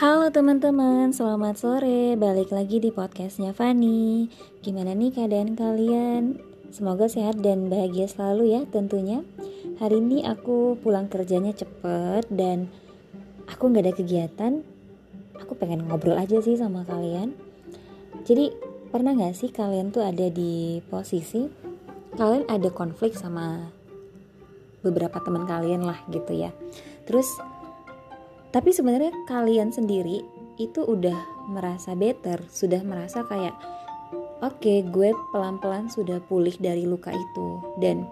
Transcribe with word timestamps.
Halo 0.00 0.32
teman-teman, 0.32 1.12
selamat 1.12 1.60
sore. 1.60 2.16
Balik 2.16 2.56
lagi 2.56 2.80
di 2.80 2.88
podcastnya 2.88 3.52
Fani. 3.52 4.32
Gimana 4.64 4.96
nih 4.96 5.12
keadaan 5.12 5.52
kalian? 5.52 6.40
Semoga 6.72 7.04
sehat 7.04 7.44
dan 7.44 7.68
bahagia 7.68 8.08
selalu 8.08 8.48
ya 8.48 8.64
tentunya. 8.64 9.20
Hari 9.76 10.00
ini 10.00 10.24
aku 10.24 10.80
pulang 10.80 11.12
kerjanya 11.12 11.52
cepet 11.52 12.32
dan 12.32 12.72
aku 13.44 13.68
nggak 13.68 13.92
ada 13.92 13.92
kegiatan. 13.92 14.52
Aku 15.36 15.52
pengen 15.60 15.84
ngobrol 15.84 16.16
aja 16.16 16.40
sih 16.40 16.56
sama 16.56 16.80
kalian. 16.88 17.36
Jadi 18.24 18.56
pernah 18.88 19.12
nggak 19.12 19.36
sih 19.36 19.52
kalian 19.52 19.92
tuh 19.92 20.00
ada 20.00 20.32
di 20.32 20.80
posisi 20.88 21.44
kalian 22.16 22.48
ada 22.48 22.72
konflik 22.72 23.12
sama 23.12 23.68
beberapa 24.80 25.20
teman 25.20 25.44
kalian 25.44 25.84
lah 25.84 26.00
gitu 26.08 26.32
ya. 26.32 26.56
Terus 27.04 27.28
tapi 28.50 28.74
sebenarnya 28.74 29.14
kalian 29.30 29.70
sendiri 29.70 30.26
itu 30.58 30.82
udah 30.82 31.16
merasa 31.46 31.94
better, 31.94 32.42
sudah 32.50 32.82
merasa 32.82 33.22
kayak 33.26 33.54
oke, 34.42 34.58
okay, 34.58 34.82
gue 34.82 35.14
pelan-pelan 35.30 35.86
sudah 35.86 36.18
pulih 36.26 36.54
dari 36.58 36.84
luka 36.84 37.14
itu. 37.14 37.48
Dan 37.78 38.10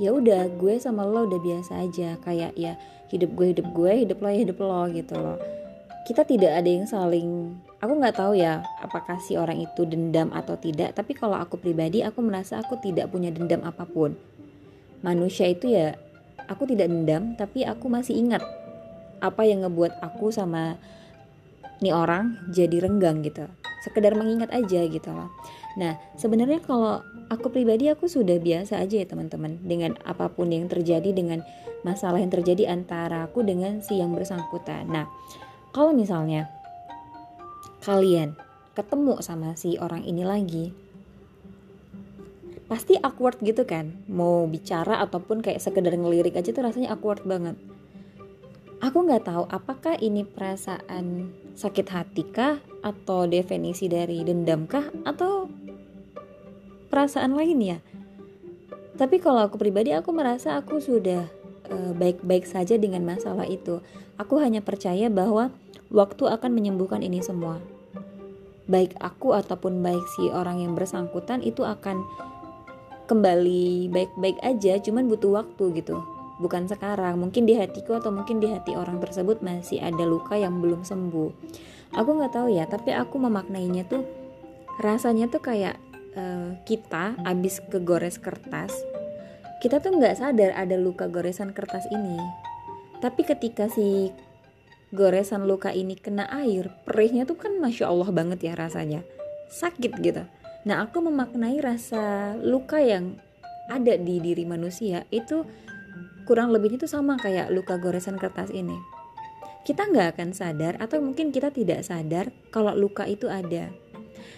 ya 0.00 0.16
udah 0.16 0.48
gue 0.56 0.80
sama 0.80 1.04
lo 1.04 1.28
udah 1.28 1.40
biasa 1.40 1.84
aja 1.84 2.16
kayak 2.24 2.52
ya 2.56 2.76
hidup 3.12 3.32
gue 3.32 3.56
hidup 3.56 3.68
gue 3.72 3.92
hidup 4.04 4.18
lo 4.20 4.28
ya 4.32 4.40
hidup 4.48 4.58
lo 4.64 4.82
gitu 4.92 5.14
loh. 5.16 5.38
Kita 6.08 6.22
tidak 6.22 6.62
ada 6.62 6.70
yang 6.70 6.88
saling 6.88 7.52
aku 7.76 7.92
nggak 8.00 8.16
tahu 8.16 8.32
ya 8.38 8.64
apakah 8.80 9.20
si 9.20 9.36
orang 9.36 9.60
itu 9.60 9.84
dendam 9.84 10.32
atau 10.32 10.56
tidak 10.56 10.96
tapi 10.96 11.12
kalau 11.12 11.36
aku 11.36 11.60
pribadi 11.60 12.00
aku 12.00 12.24
merasa 12.24 12.64
aku 12.64 12.80
tidak 12.80 13.12
punya 13.12 13.28
dendam 13.28 13.60
apa 13.60 13.84
pun. 13.84 14.16
Manusia 15.04 15.52
itu 15.52 15.68
ya 15.68 15.92
aku 16.48 16.64
tidak 16.64 16.88
dendam 16.88 17.36
tapi 17.36 17.66
aku 17.68 17.92
masih 17.92 18.16
ingat 18.16 18.40
apa 19.26 19.42
yang 19.42 19.66
ngebuat 19.66 19.98
aku 19.98 20.30
sama 20.30 20.78
nih 21.84 21.92
orang 21.92 22.38
jadi 22.54 22.86
renggang 22.86 23.20
gitu. 23.26 23.44
Sekedar 23.84 24.16
mengingat 24.16 24.50
aja 24.50 24.82
gitu 24.86 25.10
loh. 25.12 25.30
Nah 25.76 26.00
sebenarnya 26.16 26.64
kalau 26.64 27.04
aku 27.28 27.52
pribadi 27.52 27.92
aku 27.92 28.08
sudah 28.08 28.40
biasa 28.40 28.80
aja 28.80 29.02
ya 29.02 29.06
teman-teman. 29.06 29.60
Dengan 29.62 29.98
apa 30.06 30.32
pun 30.32 30.48
yang 30.50 30.66
terjadi 30.70 31.12
dengan 31.12 31.44
masalah 31.84 32.18
yang 32.18 32.32
terjadi 32.32 32.72
antara 32.72 33.28
aku 33.28 33.44
dengan 33.44 33.84
si 33.84 34.00
yang 34.00 34.10
bersangkutan. 34.16 34.88
Nah 34.88 35.06
kalau 35.70 35.92
misalnya 35.92 36.48
kalian 37.84 38.34
ketemu 38.72 39.20
sama 39.22 39.54
si 39.54 39.78
orang 39.78 40.02
ini 40.02 40.24
lagi 40.26 40.72
pasti 42.66 42.98
awkward 42.98 43.38
gitu 43.46 43.62
kan? 43.62 43.94
Mau 44.10 44.50
bicara 44.50 44.98
ataupun 44.98 45.38
kayak 45.38 45.62
sekedar 45.62 45.94
ngelirik 45.94 46.34
aja 46.34 46.50
tuh 46.50 46.66
rasanya 46.66 46.90
awkward 46.90 47.22
banget 47.22 47.54
Aku 48.86 49.02
nggak 49.02 49.26
tahu 49.26 49.50
apakah 49.50 49.98
ini 49.98 50.22
perasaan 50.22 51.34
sakit 51.58 51.86
hati 51.90 52.22
kah 52.22 52.62
atau 52.86 53.26
definisi 53.26 53.90
dari 53.90 54.22
dendam 54.22 54.70
kah 54.70 54.94
atau 55.02 55.50
perasaan 56.86 57.34
lain 57.34 57.58
ya. 57.66 57.78
Tapi 58.94 59.18
kalau 59.18 59.42
aku 59.42 59.58
pribadi 59.58 59.90
aku 59.90 60.14
merasa 60.14 60.54
aku 60.54 60.78
sudah 60.78 61.26
eh, 61.66 61.92
baik-baik 61.98 62.46
uh, 62.46 62.62
saja 62.62 62.78
dengan 62.78 63.02
masalah 63.02 63.50
itu. 63.50 63.82
Aku 64.22 64.38
hanya 64.38 64.62
percaya 64.62 65.10
bahwa 65.10 65.50
waktu 65.90 66.30
akan 66.30 66.54
menyembuhkan 66.54 67.02
ini 67.02 67.18
semua. 67.26 67.58
Baik 68.70 68.94
aku 69.02 69.34
ataupun 69.34 69.82
baik 69.82 70.06
si 70.14 70.30
orang 70.30 70.62
yang 70.62 70.78
bersangkutan 70.78 71.42
itu 71.42 71.66
akan 71.66 72.06
kembali 73.10 73.90
baik-baik 73.90 74.38
aja, 74.46 74.78
cuman 74.78 75.10
butuh 75.10 75.42
waktu 75.42 75.82
gitu 75.82 76.15
bukan 76.38 76.68
sekarang 76.68 77.16
mungkin 77.16 77.48
di 77.48 77.56
hatiku 77.56 77.96
atau 77.96 78.12
mungkin 78.12 78.40
di 78.40 78.52
hati 78.52 78.76
orang 78.76 79.00
tersebut 79.00 79.40
masih 79.40 79.80
ada 79.80 80.04
luka 80.04 80.36
yang 80.36 80.60
belum 80.60 80.84
sembuh. 80.84 81.30
Aku 81.96 82.10
nggak 82.16 82.32
tahu 82.36 82.48
ya 82.52 82.68
tapi 82.68 82.92
aku 82.92 83.16
memaknainya 83.16 83.88
tuh 83.88 84.04
rasanya 84.82 85.32
tuh 85.32 85.40
kayak 85.40 85.80
uh, 86.18 86.56
kita 86.68 87.16
abis 87.24 87.64
kegores 87.72 88.20
kertas 88.20 88.74
kita 89.56 89.80
tuh 89.80 89.96
nggak 89.96 90.20
sadar 90.20 90.52
ada 90.52 90.76
luka 90.76 91.08
goresan 91.08 91.56
kertas 91.56 91.88
ini. 91.88 92.20
Tapi 93.00 93.24
ketika 93.24 93.72
si 93.72 94.12
goresan 94.92 95.48
luka 95.48 95.72
ini 95.72 95.96
kena 95.96 96.28
air 96.28 96.70
perihnya 96.84 97.24
tuh 97.24 97.40
kan 97.40 97.56
masya 97.56 97.88
allah 97.88 98.08
banget 98.12 98.44
ya 98.44 98.52
rasanya. 98.52 99.00
Sakit 99.48 99.96
gitu. 100.04 100.28
Nah 100.68 100.84
aku 100.84 101.00
memaknai 101.00 101.56
rasa 101.58 102.36
luka 102.36 102.78
yang 102.84 103.16
ada 103.66 103.98
di 103.98 104.20
diri 104.22 104.44
manusia 104.46 105.08
itu 105.10 105.42
kurang 106.26 106.50
lebihnya 106.50 106.82
itu 106.82 106.90
sama 106.90 107.14
kayak 107.16 107.54
luka 107.54 107.78
goresan 107.78 108.18
kertas 108.18 108.50
ini. 108.50 108.74
Kita 109.62 109.86
nggak 109.86 110.18
akan 110.18 110.30
sadar 110.34 110.74
atau 110.82 110.98
mungkin 110.98 111.30
kita 111.30 111.54
tidak 111.54 111.86
sadar 111.86 112.34
kalau 112.50 112.74
luka 112.74 113.06
itu 113.06 113.30
ada. 113.30 113.70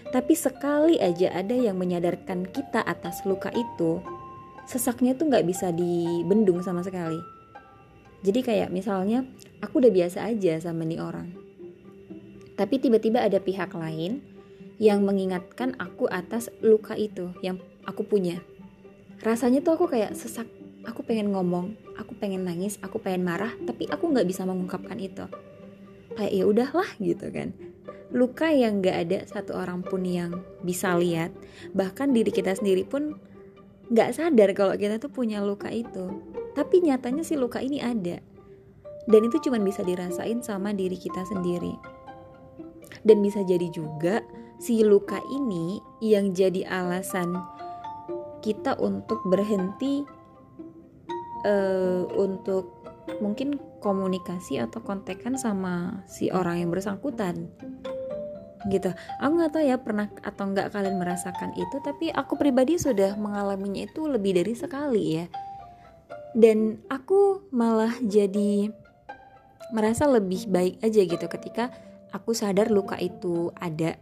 Tapi 0.09 0.33
sekali 0.33 1.01
aja 1.01 1.33
ada 1.33 1.53
yang 1.53 1.77
menyadarkan 1.77 2.49
kita 2.49 2.81
atas 2.81 3.25
luka 3.29 3.53
itu, 3.53 4.01
sesaknya 4.65 5.17
tuh 5.17 5.29
nggak 5.29 5.45
bisa 5.45 5.69
dibendung 5.73 6.61
sama 6.65 6.81
sekali. 6.81 7.21
Jadi 8.25 8.41
kayak 8.41 8.73
misalnya 8.73 9.25
aku 9.61 9.85
udah 9.85 9.93
biasa 9.93 10.29
aja 10.29 10.61
sama 10.61 10.85
nih 10.89 11.01
orang. 11.01 11.29
Tapi 12.57 12.81
tiba-tiba 12.81 13.21
ada 13.23 13.39
pihak 13.39 13.71
lain 13.77 14.21
yang 14.81 15.05
mengingatkan 15.05 15.77
aku 15.79 16.09
atas 16.09 16.51
luka 16.65 16.97
itu 16.97 17.31
yang 17.45 17.61
aku 17.85 18.03
punya. 18.03 18.41
Rasanya 19.23 19.63
tuh 19.63 19.79
aku 19.79 19.87
kayak 19.93 20.15
sesak 20.15 20.47
aku 20.87 21.03
pengen 21.03 21.35
ngomong 21.35 21.75
aku 21.99 22.15
pengen 22.15 22.47
nangis 22.47 22.79
aku 22.85 23.03
pengen 23.03 23.27
marah 23.27 23.51
tapi 23.67 23.91
aku 23.91 24.11
nggak 24.15 24.29
bisa 24.29 24.47
mengungkapkan 24.47 24.99
itu. 25.01 25.27
Kayak 26.15 26.33
ya 26.35 26.45
udahlah 26.47 26.89
gitu 26.99 27.27
kan. 27.31 27.55
Luka 28.09 28.49
yang 28.49 28.81
nggak 28.81 28.97
ada 29.07 29.19
satu 29.29 29.55
orang 29.59 29.85
pun 29.85 30.01
yang 30.07 30.43
bisa 30.65 30.97
lihat 30.97 31.35
bahkan 31.77 32.15
diri 32.15 32.33
kita 32.33 32.57
sendiri 32.57 32.87
pun 32.87 33.21
nggak 33.89 34.17
sadar 34.17 34.53
kalau 34.53 34.75
kita 34.77 35.01
tuh 35.01 35.11
punya 35.11 35.43
luka 35.43 35.69
itu. 35.73 36.23
Tapi 36.55 36.83
nyatanya 36.83 37.23
si 37.23 37.39
luka 37.39 37.63
ini 37.63 37.79
ada. 37.79 38.19
Dan 39.09 39.25
itu 39.25 39.41
cuma 39.41 39.57
bisa 39.63 39.81
dirasain 39.81 40.45
sama 40.45 40.77
diri 40.77 40.99
kita 40.99 41.25
sendiri. 41.25 41.73
Dan 43.07 43.25
bisa 43.25 43.41
jadi 43.41 43.73
juga 43.73 44.21
si 44.59 44.83
luka 44.83 45.23
ini 45.31 45.79
yang 46.03 46.35
jadi 46.35 46.67
alasan 46.67 47.33
kita 48.43 48.75
untuk 48.83 49.23
berhenti 49.27 50.03
uh, 51.45 52.09
untuk 52.17 52.79
mungkin 53.19 53.57
komunikasi 53.81 54.61
atau 54.61 54.83
kontekan 54.85 55.39
sama 55.39 56.05
si 56.07 56.29
orang 56.29 56.63
yang 56.67 56.71
bersangkutan. 56.71 57.49
Gitu. 58.69 58.91
Aku 59.23 59.33
nggak 59.39 59.53
tahu 59.55 59.65
ya 59.65 59.79
pernah 59.79 60.11
atau 60.21 60.45
nggak 60.51 60.75
kalian 60.75 60.99
merasakan 60.99 61.55
itu 61.55 61.79
tapi 61.81 62.11
aku 62.11 62.35
pribadi 62.35 62.77
sudah 62.77 63.15
mengalaminya 63.15 63.87
itu 63.87 64.11
lebih 64.11 64.37
dari 64.37 64.53
sekali 64.53 65.23
ya. 65.23 65.27
Dan 66.37 66.85
aku 66.93 67.49
malah 67.55 67.97
jadi 68.05 68.69
merasa 69.73 70.05
lebih 70.09 70.49
baik 70.49 70.81
aja 70.85 71.01
gitu 71.01 71.27
ketika 71.29 71.73
aku 72.13 72.37
sadar 72.37 72.69
luka 72.69 72.99
itu 73.01 73.55
ada. 73.57 73.97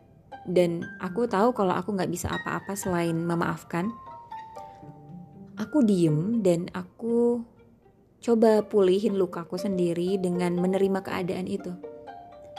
Dan 0.46 0.86
aku 1.02 1.26
tahu 1.26 1.54
kalau 1.54 1.74
aku 1.74 1.94
nggak 1.94 2.10
bisa 2.10 2.30
apa-apa 2.30 2.78
selain 2.78 3.18
memaafkan 3.18 3.90
aku 5.56 5.84
diem 5.84 6.44
dan 6.44 6.68
aku 6.76 7.40
coba 8.20 8.64
pulihin 8.64 9.16
lukaku 9.16 9.56
sendiri 9.56 10.20
dengan 10.20 10.56
menerima 10.60 11.00
keadaan 11.04 11.48
itu. 11.48 11.72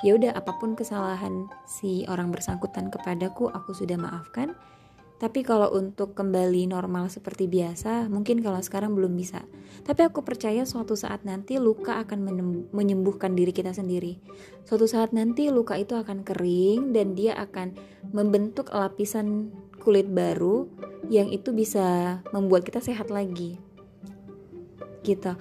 Ya 0.06 0.14
udah 0.14 0.38
apa 0.38 0.54
pun 0.62 0.78
kesalahan 0.78 1.50
si 1.66 2.06
orang 2.06 2.30
bersangkutan 2.30 2.94
kepadaku 2.94 3.50
aku 3.50 3.74
sudah 3.74 3.98
maafkan. 3.98 4.54
Tapi 5.18 5.42
kalau 5.42 5.74
untuk 5.74 6.14
kembali 6.14 6.70
normal 6.70 7.10
seperti 7.10 7.50
biasa, 7.50 8.06
mungkin 8.06 8.38
kalau 8.38 8.62
sekarang 8.62 8.94
belum 8.94 9.18
bisa. 9.18 9.42
Tapi 9.82 10.06
aku 10.06 10.22
percaya 10.22 10.62
suatu 10.62 10.94
saat 10.94 11.26
nanti 11.26 11.58
luka 11.58 11.98
akan 12.06 12.22
menyembuhkan 12.70 13.34
diri 13.34 13.50
kita 13.50 13.74
sendiri. 13.74 14.22
Suatu 14.62 14.86
saat 14.86 15.18
nanti 15.18 15.50
luka 15.50 15.74
itu 15.74 15.98
akan 15.98 16.22
kering 16.22 16.94
dan 16.94 17.18
dia 17.18 17.34
akan 17.34 17.74
membentuk 18.14 18.70
lapisan 18.70 19.50
kulit 19.82 20.06
baru 20.06 20.70
yang 21.08 21.32
itu 21.32 21.56
bisa 21.56 22.20
membuat 22.36 22.68
kita 22.68 22.84
sehat 22.84 23.08
lagi. 23.12 23.60
Gitu. 25.04 25.34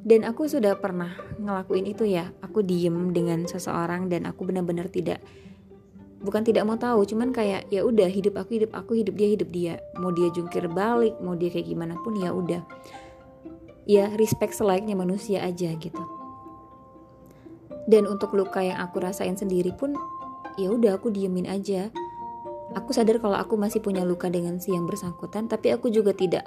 Dan 0.00 0.24
aku 0.24 0.48
sudah 0.48 0.80
pernah 0.80 1.12
ngelakuin 1.36 1.88
itu 1.88 2.08
ya. 2.08 2.32
Aku 2.40 2.64
diem 2.64 3.12
dengan 3.12 3.44
seseorang 3.44 4.08
dan 4.08 4.24
aku 4.24 4.48
benar-benar 4.48 4.88
tidak 4.88 5.20
bukan 6.20 6.44
tidak 6.44 6.68
mau 6.68 6.76
tahu 6.76 7.00
cuman 7.08 7.32
kayak 7.32 7.72
ya 7.72 7.80
udah 7.80 8.04
hidup 8.04 8.36
aku 8.36 8.60
hidup 8.60 8.76
aku 8.76 8.92
hidup 9.00 9.16
dia 9.16 9.28
hidup 9.32 9.48
dia. 9.52 9.74
Mau 9.96 10.12
dia 10.12 10.28
jungkir 10.28 10.68
balik 10.68 11.16
mau 11.20 11.36
dia 11.36 11.48
kayak 11.48 11.68
gimana 11.68 11.96
pun 12.00 12.16
ya 12.16 12.32
udah. 12.32 12.60
Ya 13.88 14.12
respect 14.20 14.52
selayaknya 14.56 14.96
manusia 14.96 15.40
aja 15.40 15.72
gitu. 15.76 16.04
Dan 17.88 18.04
untuk 18.06 18.36
luka 18.36 18.60
yang 18.60 18.78
aku 18.78 19.00
rasain 19.00 19.34
sendiri 19.34 19.72
pun 19.72 19.96
ya 20.60 20.68
udah 20.70 21.00
aku 21.00 21.08
diemin 21.08 21.48
aja 21.48 21.88
Aku 22.78 22.94
sadar 22.94 23.18
kalau 23.18 23.34
aku 23.34 23.58
masih 23.58 23.82
punya 23.82 24.06
luka 24.06 24.30
dengan 24.30 24.62
si 24.62 24.70
yang 24.70 24.86
bersangkutan, 24.86 25.50
tapi 25.50 25.74
aku 25.74 25.90
juga 25.90 26.14
tidak 26.14 26.46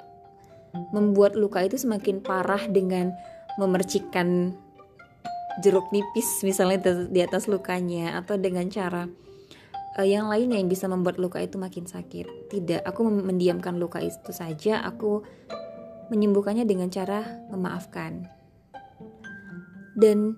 membuat 0.90 1.38
luka 1.38 1.62
itu 1.62 1.78
semakin 1.78 2.24
parah 2.24 2.64
dengan 2.66 3.14
memercikkan 3.60 4.56
jeruk 5.62 5.86
nipis 5.94 6.42
misalnya 6.42 7.06
di 7.06 7.20
atas 7.22 7.46
lukanya 7.46 8.18
atau 8.18 8.34
dengan 8.34 8.66
cara 8.66 9.06
uh, 9.98 10.06
yang 10.06 10.26
lainnya 10.26 10.58
yang 10.58 10.66
bisa 10.66 10.90
membuat 10.90 11.18
luka 11.18 11.38
itu 11.38 11.56
makin 11.56 11.86
sakit. 11.86 12.50
Tidak, 12.50 12.80
aku 12.82 13.06
mendiamkan 13.06 13.78
luka 13.78 14.02
itu 14.02 14.34
saja, 14.34 14.82
aku 14.82 15.22
menyembuhkannya 16.10 16.66
dengan 16.66 16.90
cara 16.90 17.24
memaafkan. 17.48 18.26
Dan 19.94 20.34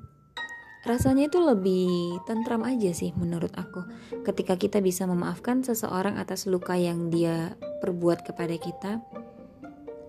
rasanya 0.86 1.26
itu 1.26 1.42
lebih 1.42 2.22
tentram 2.24 2.62
aja 2.62 2.94
sih 2.94 3.10
menurut 3.18 3.50
aku. 3.58 3.82
Ketika 4.22 4.54
kita 4.54 4.78
bisa 4.78 5.02
memaafkan 5.04 5.66
seseorang 5.66 6.16
atas 6.16 6.46
luka 6.46 6.78
yang 6.78 7.10
dia 7.10 7.58
perbuat 7.82 8.22
kepada 8.22 8.54
kita. 8.56 9.02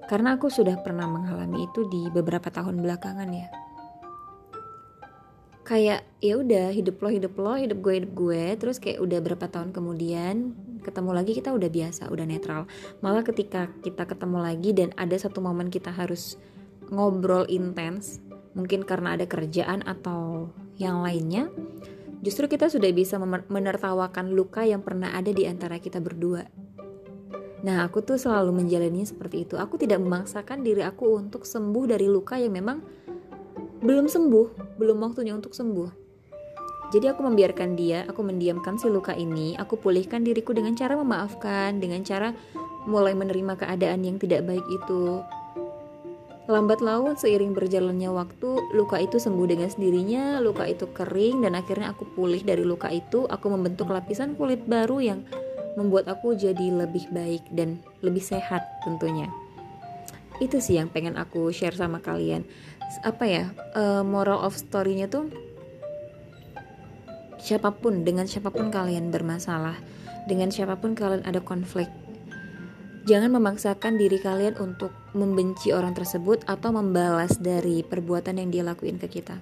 Karena 0.07 0.39
aku 0.39 0.47
sudah 0.47 0.79
pernah 0.79 1.03
mengalami 1.03 1.67
itu 1.67 1.83
di 1.91 2.07
beberapa 2.07 2.47
tahun 2.47 2.79
belakangan 2.79 3.27
ya. 3.27 3.49
Kayak 5.67 6.07
ya 6.23 6.39
udah 6.39 6.71
hidup 6.71 7.03
lo 7.03 7.11
hidup 7.11 7.33
lo 7.35 7.59
hidup 7.59 7.83
gue 7.83 7.93
hidup 7.99 8.11
gue. 8.15 8.43
Terus 8.55 8.79
kayak 8.79 9.03
udah 9.03 9.19
berapa 9.19 9.51
tahun 9.51 9.75
kemudian 9.75 10.55
ketemu 10.85 11.11
lagi 11.11 11.35
kita 11.35 11.51
udah 11.51 11.67
biasa 11.67 12.07
udah 12.07 12.23
netral. 12.23 12.71
Malah 13.03 13.27
ketika 13.27 13.67
kita 13.83 14.07
ketemu 14.07 14.39
lagi 14.39 14.71
dan 14.71 14.95
ada 14.95 15.17
satu 15.19 15.43
momen 15.43 15.67
kita 15.67 15.91
harus 15.91 16.39
ngobrol 16.87 17.43
intens 17.51 18.23
mungkin 18.55 18.87
karena 18.87 19.19
ada 19.19 19.29
kerjaan 19.29 19.83
atau 19.83 20.49
yang 20.77 21.01
lainnya, 21.03 21.49
justru 22.21 22.45
kita 22.45 22.69
sudah 22.69 22.89
bisa 22.93 23.17
menertawakan 23.49 24.33
luka 24.33 24.63
yang 24.65 24.85
pernah 24.85 25.13
ada 25.13 25.29
di 25.33 25.45
antara 25.49 25.81
kita 25.81 25.97
berdua. 25.97 26.45
Nah, 27.65 27.83
aku 27.83 28.05
tuh 28.05 28.21
selalu 28.21 28.63
menjalani 28.63 29.01
seperti 29.01 29.43
itu. 29.43 29.57
Aku 29.57 29.81
tidak 29.81 29.97
memaksakan 29.97 30.61
diri 30.61 30.85
aku 30.85 31.17
untuk 31.17 31.43
sembuh 31.43 31.89
dari 31.89 32.05
luka 32.05 32.37
yang 32.37 32.53
memang 32.53 32.77
belum 33.81 34.05
sembuh, 34.05 34.77
belum 34.77 34.97
waktunya 35.01 35.33
untuk 35.33 35.57
sembuh. 35.57 36.07
Jadi 36.87 37.05
aku 37.11 37.19
membiarkan 37.19 37.75
dia, 37.75 38.07
aku 38.07 38.23
mendiamkan 38.23 38.79
si 38.79 38.87
luka 38.87 39.11
ini, 39.11 39.59
aku 39.59 39.75
pulihkan 39.75 40.23
diriku 40.23 40.55
dengan 40.55 40.71
cara 40.77 40.95
memaafkan, 40.95 41.83
dengan 41.83 41.99
cara 42.05 42.31
mulai 42.87 43.11
menerima 43.11 43.59
keadaan 43.59 44.07
yang 44.07 44.15
tidak 44.15 44.47
baik 44.47 44.63
itu, 44.71 45.19
Lambat 46.47 46.79
laun 46.79 47.19
seiring 47.19 47.51
berjalannya 47.51 48.07
waktu, 48.07 48.71
luka 48.71 48.95
itu 49.03 49.19
sembuh 49.19 49.51
dengan 49.51 49.67
sendirinya, 49.67 50.39
luka 50.39 50.63
itu 50.63 50.87
kering 50.95 51.43
dan 51.43 51.59
akhirnya 51.59 51.91
aku 51.91 52.07
pulih 52.15 52.39
dari 52.39 52.63
luka 52.63 52.87
itu, 52.87 53.27
aku 53.27 53.51
membentuk 53.51 53.91
lapisan 53.91 54.31
kulit 54.39 54.63
baru 54.63 55.03
yang 55.03 55.19
membuat 55.75 56.07
aku 56.07 56.39
jadi 56.39 56.71
lebih 56.71 57.11
baik 57.11 57.43
dan 57.51 57.83
lebih 57.99 58.23
sehat 58.23 58.63
tentunya. 58.87 59.27
Itu 60.39 60.63
sih 60.63 60.79
yang 60.79 60.87
pengen 60.87 61.19
aku 61.19 61.51
share 61.51 61.75
sama 61.75 61.99
kalian. 61.99 62.47
Apa 63.03 63.27
ya, 63.27 63.51
uh, 63.75 64.07
moral 64.07 64.39
of 64.39 64.55
story-nya 64.55 65.11
tuh 65.11 65.27
siapa 67.43 67.75
pun 67.75 68.07
dengan 68.07 68.23
siapa 68.23 68.55
pun 68.55 68.71
kalian 68.71 69.11
bermasalah, 69.11 69.75
dengan 70.31 70.47
siapa 70.47 70.79
pun 70.79 70.95
kalian 70.95 71.27
ada 71.27 71.43
konflik, 71.43 71.91
Jangan 73.07 73.39
memaksakan 73.39 73.95
diri 73.95 74.19
kalian 74.19 74.59
untuk 74.59 74.91
membenci 75.15 75.71
orang 75.71 75.95
tersebut 75.95 76.43
atau 76.43 76.75
membalas 76.75 77.39
dari 77.39 77.79
perbuatan 77.79 78.35
yang 78.35 78.51
dia 78.51 78.67
lakuin 78.67 78.99
ke 78.99 79.07
kita. 79.07 79.39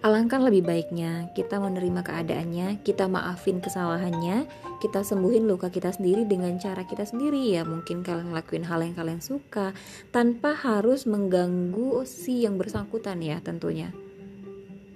Alangkah 0.00 0.40
lebih 0.40 0.64
baiknya 0.64 1.28
kita 1.36 1.60
menerima 1.60 2.00
keadaannya, 2.00 2.80
kita 2.80 3.04
maafin 3.04 3.60
kesalahannya, 3.60 4.48
kita 4.80 5.04
sembuhin 5.04 5.44
luka 5.44 5.68
kita 5.68 5.92
sendiri 5.92 6.24
dengan 6.24 6.56
cara 6.56 6.88
kita 6.88 7.04
sendiri 7.04 7.52
ya. 7.52 7.68
Mungkin 7.68 8.00
kalian 8.00 8.32
lakuin 8.32 8.64
hal 8.64 8.80
yang 8.80 8.96
kalian 8.96 9.20
suka 9.20 9.76
tanpa 10.08 10.56
harus 10.56 11.04
mengganggu 11.04 12.08
si 12.08 12.48
yang 12.48 12.56
bersangkutan 12.56 13.20
ya 13.20 13.44
tentunya. 13.44 13.92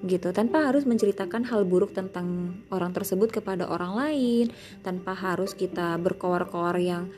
Gitu, 0.08 0.32
tanpa 0.32 0.72
harus 0.72 0.88
menceritakan 0.88 1.44
hal 1.44 1.68
buruk 1.68 1.92
tentang 1.92 2.56
orang 2.72 2.96
tersebut 2.96 3.28
kepada 3.28 3.68
orang 3.68 3.92
lain, 3.92 4.46
tanpa 4.80 5.12
harus 5.12 5.52
kita 5.52 6.00
berkoar-koar 6.00 6.80
yang 6.80 7.12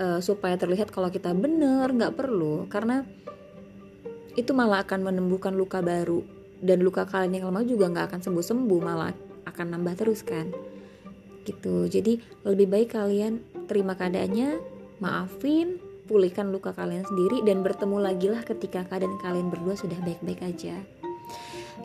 uh, 0.00 0.20
supaya 0.24 0.56
terlihat 0.56 0.88
kalau 0.88 1.12
kita 1.12 1.36
benar 1.36 1.92
nggak 1.92 2.16
perlu. 2.16 2.64
Karena 2.72 3.04
itu 4.34 4.50
malah 4.56 4.82
akan 4.82 5.12
menembuhkan 5.12 5.52
luka 5.52 5.84
baru. 5.84 6.24
Dan 6.60 6.84
luka 6.84 7.04
kalian 7.04 7.40
yang 7.40 7.46
lama 7.52 7.64
juga 7.64 7.88
nggak 7.88 8.06
akan 8.12 8.20
sembuh 8.20 8.44
sembuh 8.44 8.80
malah 8.80 9.12
akan 9.44 9.66
nambah 9.76 9.94
terus 10.00 10.24
kan. 10.24 10.48
Gitu. 11.44 11.88
Jadi 11.88 12.20
lebih 12.48 12.66
baik 12.68 12.96
kalian 12.96 13.40
terima 13.68 13.96
keadaannya 13.96 14.60
maafin 15.00 15.80
pulihkan 16.04 16.50
luka 16.50 16.74
kalian 16.74 17.06
sendiri 17.06 17.40
dan 17.46 17.62
bertemu 17.62 17.96
lagi 18.02 18.26
lah 18.28 18.42
ketika 18.42 18.82
keadaan 18.82 19.16
kalian 19.22 19.48
berdua 19.48 19.78
sudah 19.78 19.96
baik-baik 20.02 20.42
aja. 20.42 20.76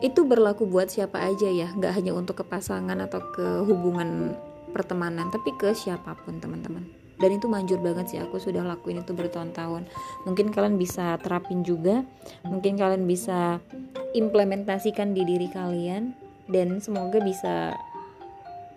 Itu 0.04 0.28
berlaku 0.28 0.68
buat 0.68 0.92
siapa 0.92 1.24
aja 1.24 1.48
ya 1.48 1.72
nggak 1.72 1.92
hanya 1.94 2.12
untuk 2.12 2.42
ke 2.42 2.44
pasangan 2.44 3.00
atau 3.00 3.22
ke 3.32 3.64
hubungan 3.64 4.36
pertemanan 4.76 5.32
tapi 5.32 5.56
ke 5.56 5.72
siapa 5.72 6.12
pun 6.20 6.36
teman-teman 6.36 7.05
dan 7.16 7.30
itu 7.32 7.48
manjur 7.48 7.80
banget 7.80 8.12
sih 8.12 8.18
aku 8.20 8.36
sudah 8.36 8.60
lakuin 8.60 9.00
itu 9.00 9.16
bertahun-tahun. 9.16 9.88
Mungkin 10.28 10.52
kalian 10.52 10.76
bisa 10.76 11.16
terapin 11.20 11.64
juga 11.64 12.04
mungkin 12.44 12.76
kalian 12.76 13.08
bisa 13.08 13.60
implementasikan 14.12 15.16
di 15.16 15.24
diri 15.24 15.48
kalian 15.48 16.12
dan 16.48 16.78
semoga 16.78 17.18
bisa 17.20 17.76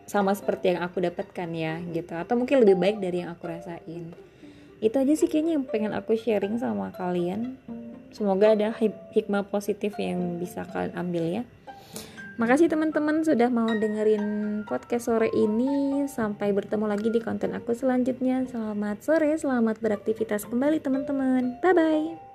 sama 0.10 0.34
seperti 0.34 0.74
yang 0.74 0.82
aku 0.82 1.04
dapatkan 1.04 1.50
ya 1.54 1.84
gitu. 1.92 2.16
Atau 2.16 2.40
mungkin 2.40 2.64
lebih 2.64 2.80
baik 2.80 2.98
dari 3.04 3.22
yang 3.22 3.36
aku 3.36 3.52
rasain. 3.52 4.10
Itu 4.80 4.96
aja 4.96 5.14
sih 5.14 5.28
kayaknya 5.28 5.60
yang 5.60 5.68
pengen 5.68 5.92
aku 5.92 6.16
sharing 6.16 6.56
sama 6.58 6.96
kalian. 6.96 7.60
Semoga 8.16 8.58
ada 8.58 8.74
hikmah 9.14 9.46
positif 9.52 10.00
yang 10.02 10.42
bisa 10.42 10.66
kalian 10.66 10.96
ambil 10.98 11.24
ya 11.30 11.44
Makasih 12.40 12.72
teman-teman 12.72 13.20
sudah 13.20 13.52
mau 13.52 13.68
dengerin 13.68 14.64
podcast 14.64 15.12
sore 15.12 15.28
ini. 15.36 16.08
Sampai 16.08 16.56
bertemu 16.56 16.88
lagi 16.88 17.12
di 17.12 17.20
konten 17.20 17.52
aku 17.52 17.76
selanjutnya. 17.76 18.48
Selamat 18.48 19.04
sore, 19.04 19.36
selamat 19.36 19.84
beraktivitas 19.84 20.48
kembali 20.48 20.80
teman-teman. 20.80 21.60
Bye 21.60 21.76
bye. 21.76 22.29